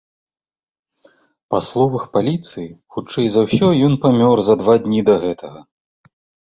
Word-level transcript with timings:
Па 1.55 1.59
словах 1.67 2.03
паліцыі, 2.19 2.65
хутчэй 2.97 3.27
за 3.35 3.41
ўсё, 3.47 3.67
ён 3.91 4.03
памёр 4.09 4.37
за 4.51 4.55
два 4.65 4.73
дні 4.89 4.99
да 5.13 5.21
гэтага. 5.29 5.59